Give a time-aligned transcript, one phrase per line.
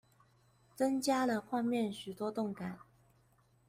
[0.73, 2.79] 增加了畫面許多動感